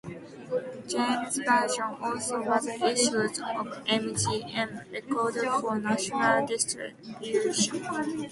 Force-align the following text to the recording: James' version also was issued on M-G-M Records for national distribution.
James' 0.87 1.37
version 1.45 1.93
also 2.01 2.41
was 2.41 2.65
issued 2.67 3.39
on 3.43 3.83
M-G-M 3.87 4.81
Records 4.91 5.37
for 5.61 5.77
national 5.77 6.47
distribution. 6.47 7.87